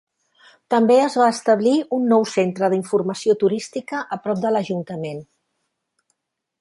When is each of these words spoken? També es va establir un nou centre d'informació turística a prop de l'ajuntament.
També 0.73 0.95
es 1.01 1.17
va 1.21 1.27
establir 1.33 1.73
un 1.97 2.07
nou 2.13 2.25
centre 2.31 2.69
d'informació 2.75 3.37
turística 3.45 4.01
a 4.17 4.19
prop 4.25 4.43
de 4.47 4.53
l'ajuntament. 4.57 5.21